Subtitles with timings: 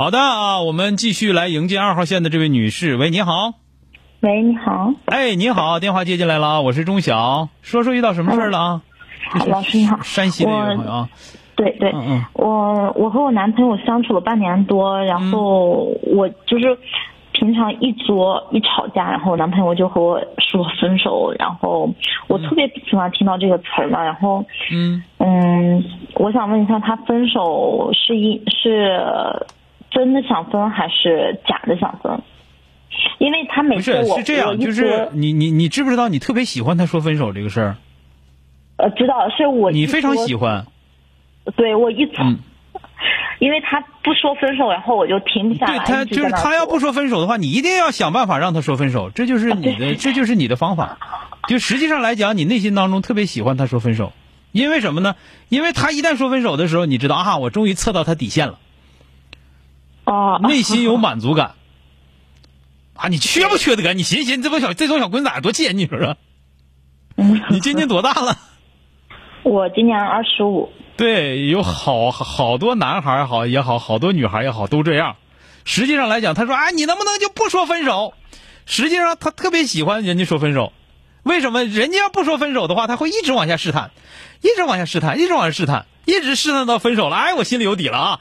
[0.00, 2.96] 好的啊，我们继续来迎接二号线的这位女士。
[2.96, 3.52] 喂，你好。
[4.20, 4.94] 喂，你好。
[5.04, 7.50] 哎，你好，电话接进来了啊，我是钟晓。
[7.60, 8.82] 说说遇到什么事儿了啊？
[9.46, 11.08] 老师你好，山西的一位朋友啊。
[11.54, 16.78] 对对，嗯嗯我我和我男朋友相处了半年多，然后我就是
[17.32, 21.92] 平常一作一吵架，然后我男朋友就和我说分手，然后
[22.26, 28.98] 我特别不喜欢听到这个词儿嘛，然后嗯，嗯，我想问一下，他分手是一是
[29.90, 32.20] 真的想分还是假的想分？
[33.18, 37.76] 因为他每不是次我是这样，就是你你你知不知道你特别喜欢他说分手这个事儿？
[38.76, 40.66] 呃知道是我你非常喜欢，
[41.56, 42.38] 对我一嗯，
[43.40, 45.78] 因为他不说分手，然后我就停不下来。
[45.78, 50.98] 对他就是他要不说分手的话，你一定要想办法让他说分手，这就是你的对这就是你的方法。
[51.48, 54.12] 就实际上来讲，你内心当中特别喜欢他说分手，
[54.52, 55.14] 因为什么呢？
[55.50, 58.58] 因为他一旦说分手的时候，你知道啊，我终于测到他底线了。
[60.10, 61.54] 哦， 内心有满足感。
[62.94, 63.92] 啊，你缺不缺德？
[63.92, 66.16] 你寻思寻思，这帮小这种小滚崽多气人，你说说？
[67.16, 68.36] 嗯你今年多大了？
[69.44, 70.70] 我今年二十五。
[70.96, 75.16] 对，有好好多男孩儿好也好，好多女孩儿也好，都这样。
[75.64, 78.12] 实际上来讲，他说：“哎，你能不能就不说分手？”
[78.66, 80.72] 实际上他特别喜欢人家说分手，
[81.22, 81.64] 为什么？
[81.64, 83.90] 人家要不说分手的话，他会一直往下试探，
[84.42, 87.16] 一直往下试探，一直往下试探，一直试探到分手了。
[87.16, 88.20] 哎，我心里有底了啊！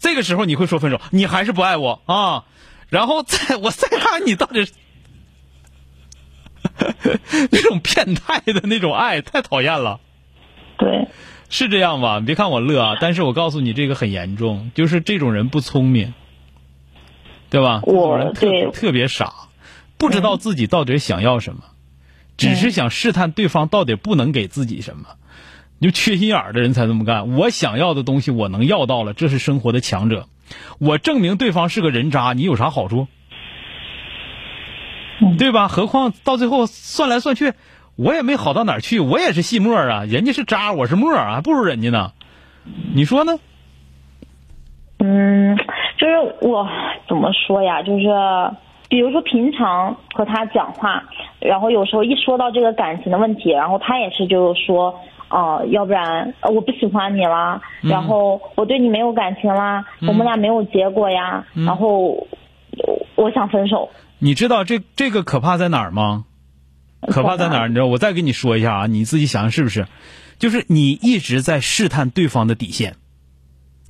[0.00, 2.44] 这个时候你会说分手，你还是不爱我啊？
[2.88, 4.72] 然后再 我再看看你到底是
[7.52, 10.00] 那种变态的那种爱，太讨厌了。
[10.78, 11.08] 对，
[11.50, 12.20] 是这样吧？
[12.20, 16.14] 别看我乐啊，但是我告诉你，这个很严重，就是这种人不聪明，
[17.50, 17.82] 对吧？
[17.84, 19.32] 这种人特别对特别傻，
[19.98, 21.62] 不知道自己到底想要什么，
[22.38, 25.08] 只是想试探对方到底不能给自己什么。
[25.80, 27.32] 你就缺心眼儿的人才这么干。
[27.32, 30.26] 我想要的东西我能要到了，这是生活的强者。
[30.78, 33.08] 我证明对方是个人渣，你有啥好处？
[35.22, 35.68] 嗯对吧？
[35.68, 37.54] 何况到最后算来算去，
[37.96, 42.12] 我也没好到哪儿去，我也是细末啊，人家是渣，我是沫啊，还不如人家呢。
[42.94, 43.38] 你说呢？
[44.98, 45.56] 嗯，
[45.96, 46.68] 就是我
[47.08, 47.82] 怎么说呀？
[47.82, 48.04] 就是
[48.90, 51.04] 比如说平常和他讲话，
[51.38, 55.00] 然后有时候一说到这个感情的问题，然后他也是就是说。
[55.30, 62.26] 哦、要不然呃我不喜欢你啦，然后我对你没有感情啦，我们俩没有结果呀，然后我
[63.16, 63.90] 我想分手。
[64.18, 66.24] 你知道这这个可怕在哪儿吗？
[67.08, 67.68] 可怕在哪儿？
[67.68, 67.86] 你知道？
[67.86, 69.86] 我再跟你说一下啊，你自己想想是不是？
[70.38, 72.96] 就是你一直在试探对方的底线，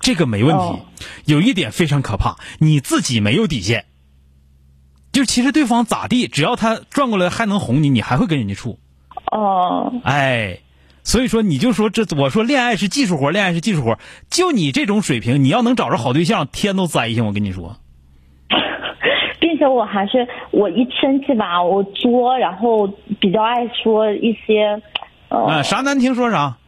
[0.00, 0.62] 这个没问题。
[0.64, 0.80] 哦
[1.24, 3.84] 有一点非常可怕，你自己没有底线。
[5.12, 8.78] 就其实对方咋地，只要他转过来还能哄你，你还会跟人家处。
[9.30, 10.58] 哦、哎，
[11.08, 13.98] 所以说你就说这，我说恋爱是技术活，恋爱是技术活。
[14.28, 17.24] 就你这种水平，你要能找着好对象，天都灾星。
[17.24, 17.78] 我跟你说，
[19.40, 22.86] 并且我还是我一生气吧，我作，然后
[23.18, 24.82] 比较爱说一些，
[25.30, 26.58] 呃，啊，啥难听说啥。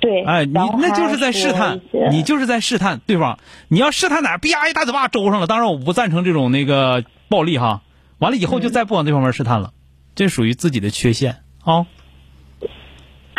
[0.00, 1.80] 对，哎，你那就是在试探，
[2.10, 3.38] 你就是在试探对方。
[3.68, 5.46] 你要试探哪儿，啪一大嘴巴周上了。
[5.46, 7.82] 当然，我不赞成这种那个暴力哈。
[8.18, 9.70] 完了以后就再不往这方面试探了，
[10.16, 11.86] 这属于自己的缺陷啊、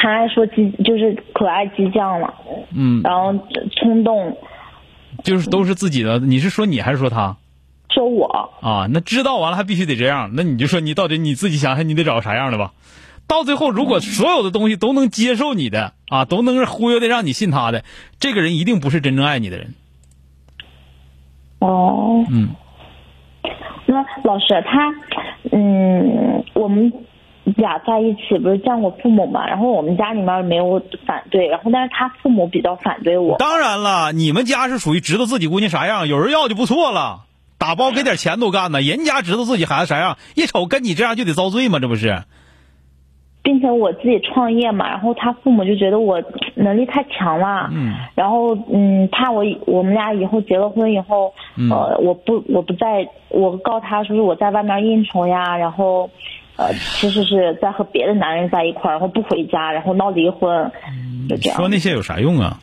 [0.03, 2.34] 还爱说激，就是可爱激将嘛，
[2.75, 3.34] 嗯，然后
[3.80, 4.36] 冲动，
[5.24, 6.19] 就是都是自己的。
[6.19, 7.38] 你是说你还是说他
[7.90, 8.28] 说我，
[8.62, 8.86] 啊？
[8.92, 12.74] 那知道完了还必须得这样，那你就说你到底你自己想想你得找个啥样的吧。
[13.25, 17.86] 到最后，如果所有的东西都能接受你的啊，都能忽悠的让你信他的，
[18.19, 19.74] 这个人一定不是真正爱你的人。
[21.60, 22.50] 哦，嗯，
[23.86, 24.94] 那老师他，
[25.54, 26.92] 嗯，我们
[27.44, 37.22] 俩在一起不是见过父母嘛，然后我们家里面没有反对，然后但是他父母比较反对我，当然了，你们家是属于知道自己姑娘啥样，有人要就不错了，
[37.57, 38.81] 打包给点钱都干呢。
[38.81, 41.80] 人家知道自己孩子啥样，一瞅跟你这样就得遭罪嘛？
[41.80, 42.24] 这不是？
[43.46, 46.24] 并且我自己创业嘛，然后他父母就觉得我
[46.56, 56.10] 能力太强了，嗯，然后嗯，怕我我们俩以后结了婚以后，嗯呃，我不我不在，我告他说是我在外面应酬呀，然后
[56.55, 60.71] 呃，其实是在和别的男人在一块儿，然后不回家，然后闹离婚，
[61.27, 61.57] 就这样。
[61.57, 62.59] 说那些有啥用啊？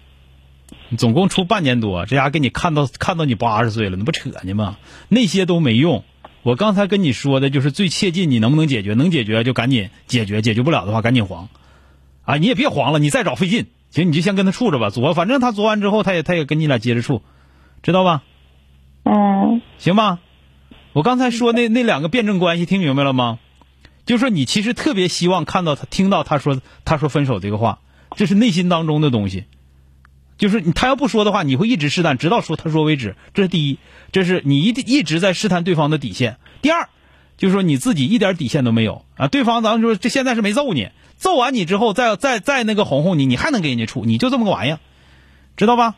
[0.88, 4.76] 你总共处半年多，这家给你看到看到你八十岁了，那不扯呢吗？
[5.08, 6.04] 那些都没用。
[6.42, 8.94] 我刚才跟你说的就是最切近，你能不能解决？
[8.94, 11.48] 能解决就赶紧解决，解决不了的话赶紧黄。
[12.25, 13.66] 啊，你也别黄了，你再找费劲。
[13.90, 14.90] 行，你就先跟他处着吧。
[14.90, 17.22] 作，反正他作完之后，他也他也跟你俩接着处，
[17.82, 18.22] 知道吧？
[19.04, 20.20] 嗯行吧。
[20.92, 23.38] 我刚才说那那两个辩证关系，听明白了吗？
[24.11, 27.79] 就是说你其实特别希望看到他听到他说他说分手这个话，
[28.17, 29.45] 这是内心当中的东西。
[30.37, 33.15] 就是他要不说的话，你会一直试探，直到说他说为止。
[33.35, 33.79] 这是第一，
[34.11, 36.39] 这是你一一直在试探对方的底线。
[36.61, 36.89] 第二，
[37.37, 39.29] 就是说你自己一点底线都没有啊。
[39.29, 44.81] 对方咱们说这现在是没揍你，揍完你之后再再再那个哄哄你，你还能跟人家处，你就这么个玩意儿，
[45.57, 45.95] 知道吧？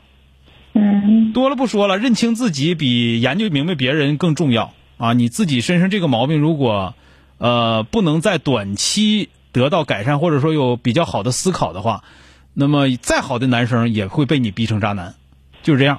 [0.74, 5.14] 嗯多了不说了，认清自己比研究明白别人更重要啊！
[5.14, 6.94] 你自己身上这个毛病，如果
[7.42, 12.04] 呃不能在短期得到改善，或者说有比较好的思考的话，
[12.54, 15.16] 那么再好的男生也会被你逼成渣男，
[15.64, 15.98] 就是这样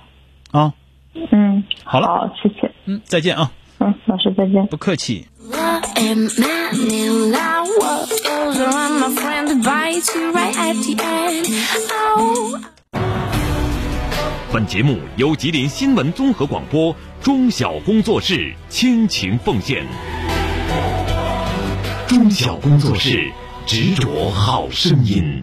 [0.51, 0.73] 啊！
[1.13, 2.71] 嗯，好了好，谢谢。
[2.85, 4.65] 嗯，再见啊，嗯，老师再见。
[4.67, 5.27] 不客气。
[12.17, 12.55] Oh.
[14.51, 19.83] 本节目由吉林新闻综合广播中小工作室倾情奉献。
[22.13, 23.31] 中小工作室
[23.65, 25.42] 执着好声音。